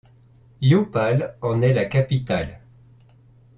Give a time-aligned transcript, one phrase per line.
[0.63, 2.61] Yopal en est la capitale.